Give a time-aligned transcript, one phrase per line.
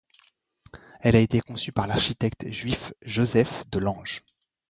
[1.01, 4.23] Elle a été conçue par l'architecte juif Joseph de Lange.